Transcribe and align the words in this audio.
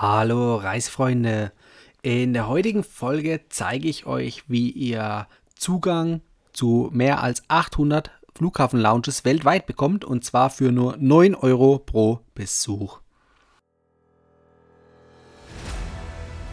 Hallo 0.00 0.54
Reisfreunde. 0.54 1.50
In 2.02 2.32
der 2.32 2.46
heutigen 2.46 2.84
Folge 2.84 3.40
zeige 3.48 3.88
ich 3.88 4.06
euch, 4.06 4.44
wie 4.46 4.70
ihr 4.70 5.26
Zugang 5.56 6.20
zu 6.52 6.88
mehr 6.92 7.20
als 7.20 7.42
800 7.48 8.12
Flughafen-Lounges 8.32 9.24
weltweit 9.24 9.66
bekommt 9.66 10.04
und 10.04 10.24
zwar 10.24 10.50
für 10.50 10.70
nur 10.70 10.96
9 10.98 11.34
Euro 11.34 11.80
pro 11.80 12.20
Besuch. 12.36 13.00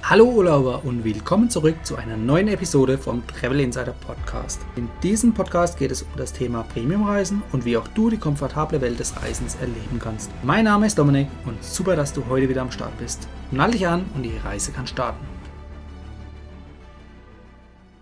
Hallo 0.07 0.25
Urlauber 0.25 0.85
und 0.85 1.03
willkommen 1.03 1.49
zurück 1.49 1.83
zu 1.83 1.95
einer 1.95 2.15
neuen 2.15 2.47
Episode 2.47 2.99
vom 2.99 3.25
Travel 3.25 3.59
Insider 3.59 3.93
Podcast. 3.93 4.61
In 4.75 4.87
diesem 5.01 5.33
Podcast 5.33 5.79
geht 5.79 5.89
es 5.89 6.03
um 6.03 6.09
das 6.15 6.31
Thema 6.31 6.61
Premiumreisen 6.61 7.41
und 7.51 7.65
wie 7.65 7.75
auch 7.75 7.87
du 7.87 8.11
die 8.11 8.19
komfortable 8.19 8.81
Welt 8.81 8.99
des 8.99 9.19
Reisens 9.19 9.55
erleben 9.55 9.97
kannst. 9.97 10.29
Mein 10.43 10.65
Name 10.65 10.85
ist 10.85 10.99
Dominik 10.99 11.27
und 11.47 11.63
super, 11.63 11.95
dass 11.95 12.13
du 12.13 12.23
heute 12.27 12.47
wieder 12.47 12.61
am 12.61 12.69
Start 12.69 12.95
bist. 12.99 13.27
Nall 13.49 13.71
dich 13.71 13.87
an 13.87 14.05
und 14.13 14.21
die 14.21 14.37
Reise 14.37 14.71
kann 14.71 14.85
starten. 14.85 15.25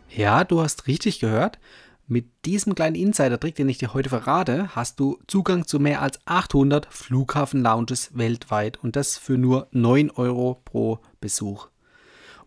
Ja, 0.10 0.44
du 0.44 0.60
hast 0.60 0.88
richtig 0.88 1.22
gehört. 1.22 1.58
Mit 2.06 2.26
diesem 2.44 2.76
kleinen 2.76 2.98
Insider-Trick, 2.98 3.56
den 3.56 3.70
ich 3.70 3.78
dir 3.78 3.94
heute 3.94 4.10
verrate, 4.10 4.76
hast 4.76 5.00
du 5.00 5.20
Zugang 5.28 5.68
zu 5.68 5.80
mehr 5.80 6.02
als 6.02 6.20
800 6.26 6.86
Flughafen-Lounges 6.88 8.12
weltweit 8.14 8.78
und 8.84 8.98
das 8.98 9.18
für 9.18 9.38
nur 9.38 9.68
9 9.72 10.12
Euro 10.12 10.60
pro 10.66 11.00
Besuch. 11.22 11.70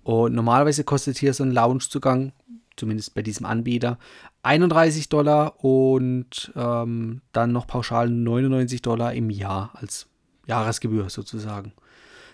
Und 0.07 0.37
normalerweise 0.37 0.85
kostet 0.85 1.19
hier 1.19 1.35
so 1.35 1.43
ein 1.43 1.51
Loungezugang, 1.51 2.31
zumindest 2.77 3.15
bei 3.15 3.23
diesem 3.23 3.45
Anbieter, 3.45 3.99
31 4.45 5.09
Dollar 5.09 5.65
und 5.65 6.53
ähm, 6.55 7.23
dann 7.33 7.51
noch 7.51 7.67
pauschal 7.67 8.09
99 8.09 8.83
Dollar 8.83 9.15
im 9.15 9.31
Jahr 9.31 9.71
als 9.75 10.07
Jahresgebühr 10.47 11.11
sozusagen. 11.11 11.73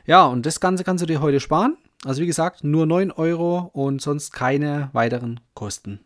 Ja, 0.05 0.27
und 0.27 0.45
das 0.45 0.61
Ganze 0.61 0.85
kannst 0.85 1.01
du 1.01 1.07
dir 1.07 1.23
heute 1.23 1.41
sparen. 1.41 1.79
Also 2.05 2.21
wie 2.21 2.27
gesagt, 2.27 2.63
nur 2.63 2.85
9 2.85 3.11
Euro 3.11 3.71
und 3.73 4.03
sonst 4.03 4.33
keine 4.33 4.91
weiteren 4.93 5.41
Kosten. 5.55 6.01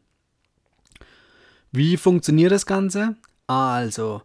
Wie 1.73 1.97
funktioniert 1.97 2.53
das 2.53 2.67
Ganze? 2.67 3.17
Also, 3.49 4.23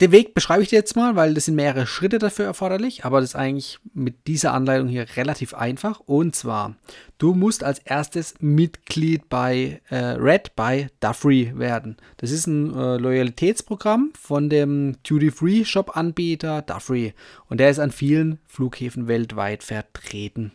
den 0.00 0.12
Weg 0.12 0.32
beschreibe 0.32 0.62
ich 0.62 0.70
dir 0.70 0.76
jetzt 0.76 0.96
mal, 0.96 1.14
weil 1.14 1.34
das 1.34 1.44
sind 1.44 1.56
mehrere 1.56 1.86
Schritte 1.86 2.18
dafür 2.18 2.46
erforderlich, 2.46 3.04
aber 3.04 3.20
das 3.20 3.30
ist 3.30 3.36
eigentlich 3.36 3.78
mit 3.92 4.26
dieser 4.26 4.54
Anleitung 4.54 4.88
hier 4.88 5.06
relativ 5.16 5.52
einfach. 5.52 6.00
Und 6.00 6.34
zwar, 6.34 6.74
du 7.18 7.34
musst 7.34 7.62
als 7.62 7.80
erstes 7.80 8.34
Mitglied 8.40 9.28
bei 9.28 9.82
äh, 9.90 9.96
Red 9.96 10.56
bei 10.56 10.88
Duffery 11.00 11.52
werden. 11.54 11.98
Das 12.16 12.30
ist 12.30 12.46
ein 12.46 12.74
äh, 12.74 12.96
Loyalitätsprogramm 12.96 14.12
von 14.18 14.48
dem 14.48 14.96
Duty-Free-Shop-Anbieter 15.02 16.62
Duffery 16.62 17.12
und 17.48 17.60
der 17.60 17.68
ist 17.68 17.78
an 17.78 17.90
vielen 17.90 18.38
Flughäfen 18.46 19.06
weltweit 19.06 19.62
vertreten. 19.62 20.52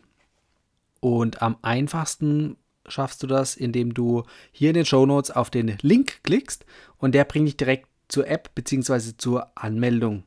Und 1.01 1.43
am 1.43 1.57
einfachsten 1.61 2.57
schaffst 2.87 3.21
du 3.21 3.27
das, 3.27 3.55
indem 3.55 3.93
du 3.93 4.23
hier 4.51 4.69
in 4.69 4.75
den 4.75 4.85
Show 4.85 5.05
Notes 5.05 5.29
auf 5.29 5.51
den 5.51 5.77
Link 5.81 6.23
klickst 6.23 6.65
und 6.97 7.13
der 7.13 7.25
bringt 7.25 7.47
dich 7.47 7.57
direkt 7.57 7.87
zur 8.07 8.27
App 8.27 8.53
bzw. 8.55 9.13
zur 9.17 9.51
Anmeldung. 9.55 10.23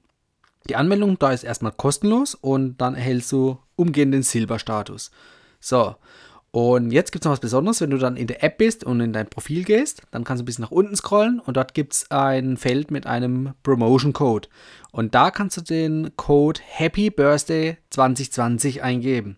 Die 0.69 0.77
Anmeldung 0.77 1.19
da 1.19 1.33
ist 1.33 1.45
erstmal 1.45 1.73
kostenlos 1.73 2.35
und 2.35 2.79
dann 2.79 2.95
erhältst 2.95 3.33
du 3.33 3.59
umgehend 3.77 4.13
den 4.13 4.23
Silberstatus. 4.23 5.11
So, 5.61 5.97
und 6.51 6.93
jetzt 6.93 7.13
gibt 7.13 7.25
es 7.25 7.27
noch 7.27 7.33
was 7.33 7.41
Besonderes, 7.41 7.81
wenn 7.81 7.91
du 7.91 7.99
dann 7.99 8.17
in 8.17 8.27
der 8.27 8.43
App 8.43 8.59
bist 8.59 8.83
und 8.83 9.01
in 9.01 9.13
dein 9.13 9.29
Profil 9.29 9.65
gehst, 9.65 10.03
dann 10.11 10.25
kannst 10.25 10.41
du 10.41 10.45
ein 10.45 10.47
bisschen 10.47 10.63
nach 10.63 10.71
unten 10.71 10.97
scrollen 10.97 11.41
und 11.41 11.57
dort 11.57 11.75
gibt 11.75 11.93
es 11.93 12.11
ein 12.11 12.57
Feld 12.57 12.91
mit 12.91 13.07
einem 13.07 13.53
Promotion 13.63 14.13
Code. 14.13 14.49
Und 14.91 15.15
da 15.15 15.31
kannst 15.31 15.59
du 15.59 15.61
den 15.61 16.17
Code 16.17 16.61
Happy 16.65 17.11
Birthday 17.11 17.77
2020 17.91 18.83
eingeben. 18.83 19.37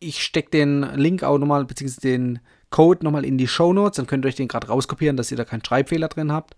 Ich 0.00 0.22
stecke 0.22 0.50
den 0.50 0.82
Link 0.94 1.22
auch 1.22 1.38
nochmal, 1.38 1.64
beziehungsweise 1.64 2.00
den 2.00 2.40
Code 2.70 3.04
nochmal 3.04 3.24
in 3.24 3.38
die 3.38 3.48
Show 3.48 3.72
Notes, 3.72 3.96
dann 3.96 4.06
könnt 4.06 4.24
ihr 4.24 4.28
euch 4.28 4.34
den 4.34 4.48
gerade 4.48 4.66
rauskopieren, 4.66 5.16
dass 5.16 5.30
ihr 5.30 5.36
da 5.36 5.44
keinen 5.44 5.64
Schreibfehler 5.64 6.08
drin 6.08 6.32
habt. 6.32 6.54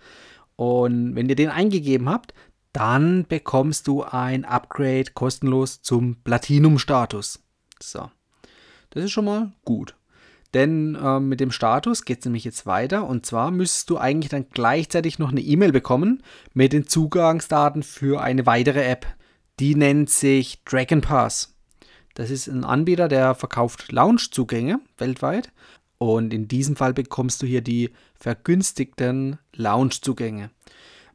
Und 0.60 1.16
wenn 1.16 1.30
ihr 1.30 1.36
den 1.36 1.48
eingegeben 1.48 2.10
habt, 2.10 2.34
dann 2.74 3.24
bekommst 3.26 3.86
du 3.86 4.02
ein 4.02 4.44
Upgrade 4.44 5.12
kostenlos 5.14 5.80
zum 5.80 6.16
Platinum-Status. 6.22 7.42
So, 7.82 8.10
das 8.90 9.04
ist 9.04 9.10
schon 9.10 9.24
mal 9.24 9.52
gut. 9.64 9.96
Denn 10.52 10.96
äh, 10.96 11.18
mit 11.18 11.40
dem 11.40 11.50
Status 11.50 12.04
geht 12.04 12.18
es 12.18 12.24
nämlich 12.26 12.44
jetzt 12.44 12.66
weiter. 12.66 13.06
Und 13.06 13.24
zwar 13.24 13.50
müsstest 13.50 13.88
du 13.88 13.96
eigentlich 13.96 14.28
dann 14.28 14.50
gleichzeitig 14.50 15.18
noch 15.18 15.30
eine 15.30 15.40
E-Mail 15.40 15.72
bekommen 15.72 16.22
mit 16.52 16.74
den 16.74 16.86
Zugangsdaten 16.86 17.82
für 17.82 18.20
eine 18.20 18.44
weitere 18.44 18.84
App. 18.84 19.06
Die 19.60 19.74
nennt 19.74 20.10
sich 20.10 20.62
Dragon 20.64 21.00
Pass. 21.00 21.54
Das 22.12 22.28
ist 22.28 22.48
ein 22.48 22.64
Anbieter, 22.64 23.08
der 23.08 23.34
verkauft 23.34 23.92
Lounge-Zugänge 23.92 24.80
weltweit. 24.98 25.52
Und 25.96 26.34
in 26.34 26.48
diesem 26.48 26.76
Fall 26.76 26.92
bekommst 26.92 27.40
du 27.40 27.46
hier 27.46 27.62
die 27.62 27.90
vergünstigten 28.14 29.38
Lounge-Zugänge. 29.60 30.50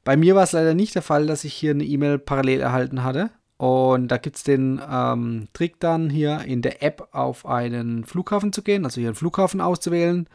Bei 0.03 0.15
mir 0.15 0.35
war 0.35 0.43
es 0.43 0.51
leider 0.51 0.73
nicht 0.73 0.95
der 0.95 1.01
Fall, 1.01 1.25
dass 1.25 1.43
ich 1.43 1.53
hier 1.53 1.71
eine 1.71 1.83
E-Mail 1.83 2.19
parallel 2.19 2.61
erhalten 2.61 3.03
hatte. 3.03 3.31
Und 3.57 4.09
da 4.09 4.17
gibt 4.17 4.35
es 4.35 4.43
den 4.43 4.81
ähm, 4.89 5.47
Trick 5.53 5.79
dann 5.79 6.09
hier 6.09 6.41
in 6.41 6.61
der 6.61 6.83
App 6.83 7.07
auf 7.11 7.45
einen 7.45 8.03
Flughafen 8.03 8.51
zu 8.51 8.61
gehen, 8.61 8.85
also 8.85 8.99
hier 8.99 9.09
einen 9.09 9.15
Flughafen 9.15 9.61
auszuwählen. 9.61 10.27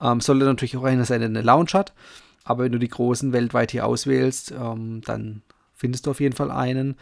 Ähm, 0.00 0.20
sollte 0.20 0.44
natürlich 0.44 0.76
auch 0.76 0.84
einer 0.84 1.04
sein, 1.04 1.20
der 1.20 1.28
eine 1.28 1.42
Lounge 1.42 1.72
hat. 1.74 1.92
Aber 2.44 2.64
wenn 2.64 2.72
du 2.72 2.78
die 2.78 2.88
großen 2.88 3.32
weltweit 3.32 3.72
hier 3.72 3.86
auswählst, 3.86 4.52
ähm, 4.52 5.02
dann 5.04 5.42
findest 5.74 6.06
du 6.06 6.12
auf 6.12 6.20
jeden 6.20 6.36
Fall 6.36 6.50
einen. 6.50 6.96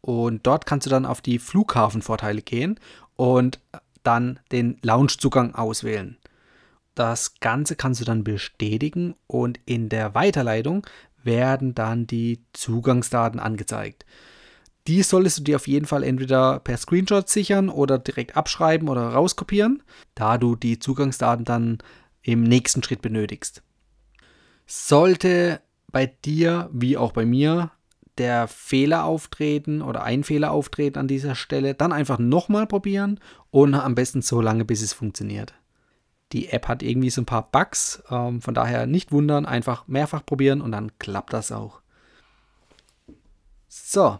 Und 0.00 0.46
dort 0.46 0.66
kannst 0.66 0.86
du 0.86 0.90
dann 0.90 1.06
auf 1.06 1.20
die 1.20 1.38
Flughafenvorteile 1.38 2.42
gehen 2.42 2.78
und 3.16 3.60
dann 4.02 4.40
den 4.50 4.78
Loungezugang 4.82 5.54
auswählen. 5.54 6.16
Das 6.94 7.40
Ganze 7.40 7.76
kannst 7.76 8.00
du 8.00 8.04
dann 8.04 8.24
bestätigen 8.24 9.14
und 9.26 9.58
in 9.64 9.88
der 9.88 10.14
Weiterleitung 10.14 10.86
werden 11.22 11.74
dann 11.74 12.06
die 12.06 12.44
Zugangsdaten 12.52 13.40
angezeigt. 13.40 14.04
Die 14.88 15.02
solltest 15.02 15.38
du 15.38 15.42
dir 15.44 15.56
auf 15.56 15.68
jeden 15.68 15.86
Fall 15.86 16.02
entweder 16.02 16.58
per 16.58 16.76
Screenshot 16.76 17.28
sichern 17.28 17.68
oder 17.68 17.98
direkt 17.98 18.36
abschreiben 18.36 18.88
oder 18.88 19.08
rauskopieren, 19.08 19.82
da 20.14 20.38
du 20.38 20.56
die 20.56 20.80
Zugangsdaten 20.80 21.44
dann 21.44 21.78
im 22.22 22.42
nächsten 22.42 22.82
Schritt 22.82 23.00
benötigst. 23.00 23.62
Sollte 24.66 25.60
bei 25.90 26.06
dir 26.06 26.68
wie 26.72 26.96
auch 26.96 27.12
bei 27.12 27.24
mir 27.24 27.70
der 28.18 28.48
Fehler 28.48 29.04
auftreten 29.04 29.82
oder 29.82 30.02
ein 30.02 30.24
Fehler 30.24 30.50
auftreten 30.50 30.98
an 30.98 31.08
dieser 31.08 31.34
Stelle, 31.34 31.74
dann 31.74 31.92
einfach 31.92 32.18
nochmal 32.18 32.66
probieren 32.66 33.20
und 33.50 33.74
am 33.74 33.94
besten 33.94 34.20
so 34.20 34.40
lange, 34.40 34.64
bis 34.64 34.82
es 34.82 34.92
funktioniert. 34.92 35.54
Die 36.32 36.48
App 36.48 36.68
hat 36.68 36.82
irgendwie 36.82 37.10
so 37.10 37.20
ein 37.20 37.26
paar 37.26 37.50
Bugs, 37.50 38.02
ähm, 38.10 38.40
von 38.40 38.54
daher 38.54 38.86
nicht 38.86 39.12
wundern, 39.12 39.46
einfach 39.46 39.86
mehrfach 39.86 40.24
probieren 40.24 40.60
und 40.60 40.72
dann 40.72 40.96
klappt 40.98 41.32
das 41.32 41.52
auch. 41.52 41.80
So, 43.68 44.18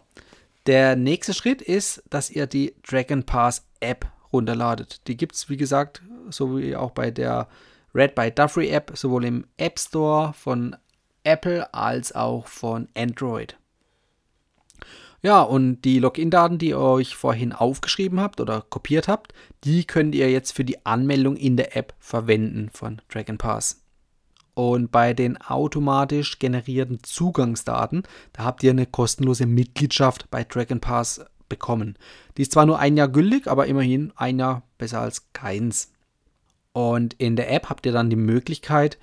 der 0.66 0.96
nächste 0.96 1.34
Schritt 1.34 1.60
ist, 1.60 2.02
dass 2.08 2.30
ihr 2.30 2.46
die 2.46 2.74
Dragon 2.86 3.24
Pass 3.24 3.64
App 3.80 4.06
runterladet. 4.32 5.06
Die 5.08 5.16
gibt 5.16 5.34
es, 5.34 5.48
wie 5.48 5.56
gesagt, 5.56 6.02
so 6.30 6.58
wie 6.58 6.76
auch 6.76 6.92
bei 6.92 7.10
der 7.10 7.48
Red 7.94 8.14
by 8.14 8.30
Duffery 8.30 8.68
App, 8.68 8.92
sowohl 8.94 9.24
im 9.24 9.46
App 9.56 9.78
Store 9.78 10.32
von 10.32 10.76
Apple 11.24 11.72
als 11.74 12.14
auch 12.14 12.46
von 12.46 12.88
Android. 12.96 13.56
Ja, 15.24 15.42
und 15.42 15.82
die 15.82 16.00
Login-Daten, 16.00 16.58
die 16.58 16.70
ihr 16.70 16.80
euch 16.80 17.14
vorhin 17.14 17.52
aufgeschrieben 17.52 18.20
habt 18.20 18.40
oder 18.40 18.60
kopiert 18.60 19.06
habt, 19.06 19.32
die 19.62 19.84
könnt 19.84 20.16
ihr 20.16 20.30
jetzt 20.30 20.50
für 20.52 20.64
die 20.64 20.84
Anmeldung 20.84 21.36
in 21.36 21.56
der 21.56 21.76
App 21.76 21.94
verwenden 22.00 22.70
von 22.72 23.00
Dragon 23.08 23.38
Pass. 23.38 23.82
Und 24.54 24.90
bei 24.90 25.14
den 25.14 25.40
automatisch 25.40 26.40
generierten 26.40 27.04
Zugangsdaten, 27.04 28.02
da 28.32 28.42
habt 28.44 28.64
ihr 28.64 28.72
eine 28.72 28.84
kostenlose 28.84 29.46
Mitgliedschaft 29.46 30.28
bei 30.30 30.42
Dragon 30.42 30.80
Pass 30.80 31.24
bekommen. 31.48 31.96
Die 32.36 32.42
ist 32.42 32.52
zwar 32.52 32.66
nur 32.66 32.80
ein 32.80 32.96
Jahr 32.96 33.08
gültig, 33.08 33.46
aber 33.46 33.66
immerhin 33.66 34.12
ein 34.16 34.40
Jahr 34.40 34.62
besser 34.76 35.00
als 35.00 35.32
keins. 35.32 35.92
Und 36.72 37.14
in 37.14 37.36
der 37.36 37.52
App 37.52 37.70
habt 37.70 37.86
ihr 37.86 37.92
dann 37.92 38.10
die 38.10 38.16
Möglichkeit, 38.16 38.98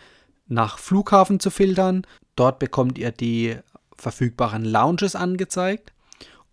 nach 0.48 0.80
Flughafen 0.80 1.40
zu 1.40 1.50
filtern. 1.50 2.06
Dort 2.36 2.60
bekommt 2.60 2.98
ihr 2.98 3.12
die 3.12 3.56
verfügbaren 3.96 4.66
Lounges 4.66 5.16
angezeigt. 5.16 5.94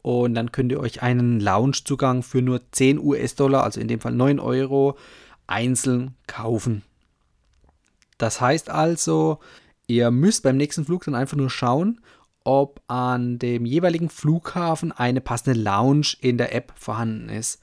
Und 0.06 0.34
dann 0.34 0.52
könnt 0.52 0.70
ihr 0.70 0.78
euch 0.78 1.02
einen 1.02 1.40
Loungezugang 1.40 2.22
für 2.22 2.40
nur 2.40 2.60
10 2.70 3.00
US-Dollar, 3.00 3.64
also 3.64 3.80
in 3.80 3.88
dem 3.88 3.98
Fall 3.98 4.12
9 4.12 4.38
Euro, 4.38 4.96
einzeln 5.48 6.14
kaufen. 6.28 6.84
Das 8.16 8.40
heißt 8.40 8.70
also, 8.70 9.40
ihr 9.88 10.12
müsst 10.12 10.44
beim 10.44 10.58
nächsten 10.58 10.84
Flug 10.84 11.06
dann 11.06 11.16
einfach 11.16 11.36
nur 11.36 11.50
schauen, 11.50 12.00
ob 12.44 12.80
an 12.86 13.40
dem 13.40 13.66
jeweiligen 13.66 14.08
Flughafen 14.08 14.92
eine 14.92 15.20
passende 15.20 15.58
Lounge 15.58 16.14
in 16.20 16.38
der 16.38 16.54
App 16.54 16.72
vorhanden 16.76 17.28
ist. 17.28 17.60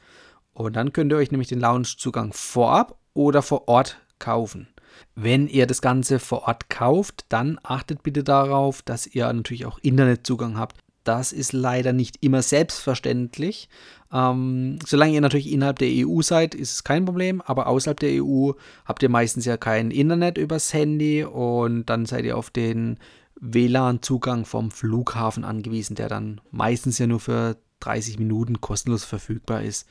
Und 0.51 0.75
dann 0.75 0.91
könnt 0.91 1.13
ihr 1.13 1.17
euch 1.19 1.31
nämlich 1.31 1.47
den 1.47 1.61
Loungezugang 1.61 2.33
vorab 2.33 2.99
oder 3.13 3.41
vor 3.41 3.69
Ort 3.69 4.01
kaufen. 4.19 4.67
Wenn 5.15 5.47
ihr 5.47 5.65
das 5.65 5.81
Ganze 5.81 6.19
vor 6.19 6.45
Ort 6.49 6.69
kauft, 6.69 7.23
dann 7.29 7.57
achtet 7.63 8.03
bitte 8.03 8.21
darauf, 8.21 8.81
dass 8.81 9.07
ihr 9.07 9.31
natürlich 9.31 9.65
auch 9.65 9.79
Internetzugang 9.79 10.57
habt. 10.57 10.82
Das 11.03 11.31
ist 11.31 11.53
leider 11.53 11.93
nicht 11.93 12.17
immer 12.21 12.41
selbstverständlich. 12.41 13.69
Ähm, 14.11 14.79
solange 14.85 15.13
ihr 15.13 15.21
natürlich 15.21 15.51
innerhalb 15.51 15.79
der 15.79 15.89
EU 15.89 16.21
seid, 16.21 16.55
ist 16.55 16.71
es 16.71 16.83
kein 16.83 17.05
Problem, 17.05 17.41
aber 17.41 17.67
außerhalb 17.67 17.99
der 17.99 18.23
EU 18.23 18.51
habt 18.85 19.03
ihr 19.03 19.09
meistens 19.09 19.45
ja 19.45 19.57
kein 19.57 19.91
Internet 19.91 20.37
übers 20.37 20.73
Handy 20.73 21.23
und 21.23 21.85
dann 21.85 22.05
seid 22.05 22.25
ihr 22.25 22.37
auf 22.37 22.49
den 22.49 22.99
WLAN-Zugang 23.39 24.45
vom 24.45 24.71
Flughafen 24.71 25.43
angewiesen, 25.43 25.95
der 25.95 26.09
dann 26.09 26.41
meistens 26.51 26.97
ja 26.99 27.07
nur 27.07 27.19
für 27.19 27.57
30 27.81 28.19
Minuten 28.19 28.61
kostenlos 28.61 29.03
verfügbar 29.03 29.63
ist. 29.63 29.87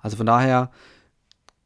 Also 0.00 0.16
von 0.16 0.26
daher 0.26 0.70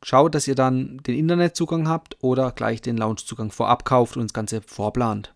schaut, 0.03 0.35
dass 0.35 0.49
ihr 0.49 0.55
dann 0.55 0.99
den 0.99 1.15
Internetzugang 1.17 1.89
habt 1.89 2.17
oder 2.21 2.53
gleich 2.53 2.81
den 2.81 2.97
Loungezugang 2.97 3.51
vorab 3.51 3.85
kauft 3.85 4.17
und 4.17 4.25
das 4.25 4.33
Ganze 4.33 4.63
vorplant. 4.63 5.35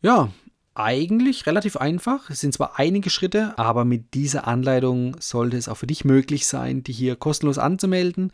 Ja, 0.00 0.30
eigentlich 0.74 1.46
relativ 1.46 1.76
einfach. 1.76 2.30
Es 2.30 2.40
sind 2.40 2.54
zwar 2.54 2.78
einige 2.78 3.10
Schritte, 3.10 3.58
aber 3.58 3.84
mit 3.84 4.14
dieser 4.14 4.46
Anleitung 4.46 5.16
sollte 5.20 5.56
es 5.56 5.68
auch 5.68 5.76
für 5.76 5.86
dich 5.86 6.04
möglich 6.04 6.46
sein, 6.46 6.82
die 6.82 6.92
hier 6.92 7.16
kostenlos 7.16 7.58
anzumelden 7.58 8.32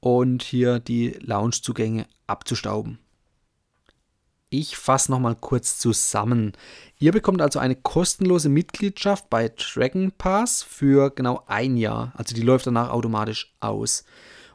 und 0.00 0.42
hier 0.42 0.78
die 0.78 1.16
Loungezugänge 1.20 2.06
abzustauben. 2.26 2.98
Ich 4.48 4.76
fasse 4.76 5.10
nochmal 5.10 5.34
kurz 5.34 5.78
zusammen. 5.78 6.52
Ihr 6.98 7.12
bekommt 7.12 7.42
also 7.42 7.58
eine 7.58 7.74
kostenlose 7.74 8.48
Mitgliedschaft 8.48 9.28
bei 9.28 9.48
Dragon 9.48 10.12
Pass 10.12 10.62
für 10.62 11.10
genau 11.10 11.42
ein 11.46 11.76
Jahr. 11.76 12.12
Also 12.16 12.34
die 12.34 12.42
läuft 12.42 12.66
danach 12.66 12.90
automatisch 12.90 13.54
aus. 13.58 14.04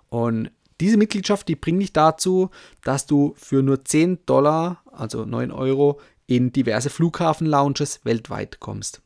Und 0.08 0.50
diese 0.80 0.98
Mitgliedschaft, 0.98 1.48
die 1.48 1.56
bringt 1.56 1.82
dich 1.82 1.94
dazu, 1.94 2.50
dass 2.84 3.06
du 3.06 3.34
für 3.36 3.62
nur 3.62 3.84
10 3.84 4.26
Dollar, 4.26 4.82
also 4.92 5.26
9 5.26 5.52
Euro, 5.52 6.00
in 6.32 6.54
diverse 6.54 6.90
Flughafen-Lounges 6.90 8.06
weltweit 8.06 8.62
kommst. 8.62 9.02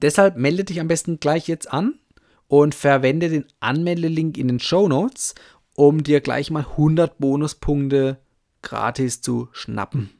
Deshalb 0.00 0.36
melde 0.36 0.62
dich 0.62 0.78
am 0.78 0.86
besten 0.86 1.18
gleich 1.18 1.48
jetzt 1.48 1.72
an 1.72 1.98
und 2.46 2.76
verwende 2.76 3.28
den 3.28 3.44
Anmeldelink 3.58 4.38
in 4.38 4.46
den 4.46 4.60
Show 4.60 4.86
Notes, 4.86 5.34
um 5.74 6.04
dir 6.04 6.20
gleich 6.20 6.52
mal 6.52 6.64
100 6.64 7.18
Bonuspunkte 7.18 8.18
gratis 8.62 9.20
zu 9.20 9.48
schnappen. 9.50 10.10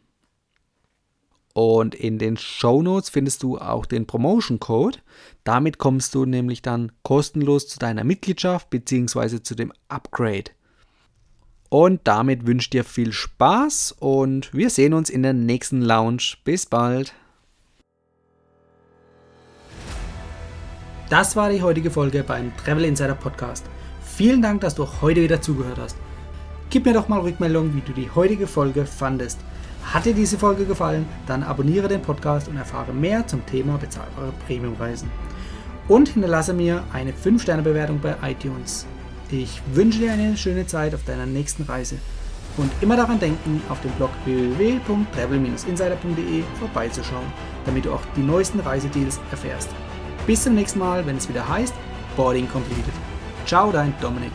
Und 1.53 1.95
in 1.95 2.19
den 2.19 2.37
Show 2.37 2.83
Notes 2.83 3.09
findest 3.09 3.45
du 3.45 3.57
auch 3.57 3.87
den 3.87 4.09
Promotion 4.09 4.59
Code. 4.59 4.99
Damit 5.45 5.79
kommst 5.79 6.17
du 6.17 6.27
nämlich 6.27 6.63
dann 6.63 6.91
kostenlos 7.05 7.69
zu 7.69 7.79
deiner 7.79 8.03
Mitgliedschaft 8.03 8.71
bzw. 8.71 9.41
zu 9.41 9.55
dem 9.55 9.73
Upgrade. 9.89 10.51
Und 11.71 12.01
damit 12.05 12.47
wünsche 12.47 12.65
ich 12.65 12.71
dir 12.71 12.85
viel 12.85 13.13
Spaß 13.13 13.95
und 14.01 14.53
wir 14.53 14.71
sehen 14.71 14.93
uns 14.93 15.09
in 15.09 15.23
der 15.23 15.33
nächsten 15.33 15.81
Lounge. 15.81 16.35
Bis 16.45 16.67
bald. 16.67 17.15
Das 21.09 21.37
war 21.37 21.49
die 21.49 21.63
heutige 21.63 21.93
Folge 21.93 22.25
beim 22.25 22.53
Travel 22.57 22.85
Insider 22.85 23.15
Podcast. 23.15 23.65
Vielen 24.03 24.43
Dank, 24.43 24.61
dass 24.63 24.75
du 24.75 24.87
heute 25.01 25.23
wieder 25.23 25.41
zugehört 25.41 25.79
hast. 25.79 25.97
Gib 26.71 26.87
mir 26.87 26.93
doch 26.93 27.09
mal 27.09 27.21
Rückmeldung, 27.21 27.75
wie 27.75 27.81
du 27.81 27.93
die 27.93 28.11
heutige 28.11 28.49
Folge 28.49 28.85
fandest. 28.85 29.39
Hat 29.85 30.05
dir 30.05 30.15
diese 30.15 30.39
Folge 30.39 30.67
gefallen, 30.67 31.07
dann 31.27 31.45
abonniere 31.45 31.89
den 31.89 32.03
Podcast 32.03 32.49
und 32.49 32.57
erfahre 32.57 32.93
mehr 32.93 33.27
zum 33.27 33.47
Thema 33.47 33.79
bezahlbare 33.79 34.33
Premiumreisen. 34.47 35.11
Und 35.87 36.09
hinterlasse 36.09 36.53
mir 36.53 36.83
eine 36.93 37.13
5-Sterne-Bewertung 37.13 38.01
bei 38.01 38.17
iTunes. 38.23 38.87
Ich 39.33 39.63
wünsche 39.73 40.01
dir 40.01 40.13
eine 40.13 40.37
schöne 40.37 40.67
Zeit 40.67 40.93
auf 40.95 41.05
deiner 41.05 41.25
nächsten 41.27 41.63
Reise. 41.63 41.95
Und 42.57 42.73
immer 42.81 42.97
daran 42.97 43.21
denken, 43.21 43.63
auf 43.69 43.81
dem 43.81 43.93
Blog 43.93 44.11
www.travel-insider.de 44.25 46.43
vorbeizuschauen, 46.59 47.33
damit 47.65 47.85
du 47.85 47.93
auch 47.93 48.03
die 48.17 48.23
neuesten 48.23 48.59
Reisedeals 48.59 49.21
erfährst. 49.31 49.69
Bis 50.27 50.43
zum 50.43 50.57
nächsten 50.57 50.81
Mal, 50.81 51.07
wenn 51.07 51.17
es 51.17 51.29
wieder 51.29 51.49
heißt 51.49 51.75
Boarding 52.17 52.49
Completed. 52.49 52.93
Ciao, 53.47 53.71
dein 53.71 53.95
Dominik. 54.01 54.33